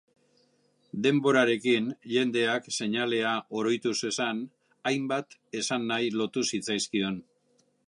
[1.07, 4.41] Denborarekin jendeak seinalea oroitu zezan
[4.93, 7.25] hainbat esanahi lotu zitzaizkion.